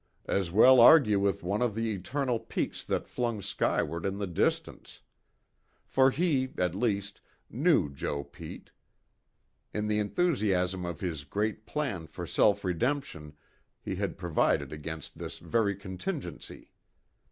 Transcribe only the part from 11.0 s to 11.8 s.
his great